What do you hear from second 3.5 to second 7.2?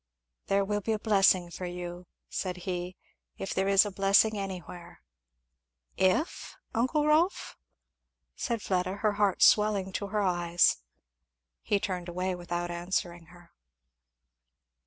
there is a blessing anywhere!" "If, uncle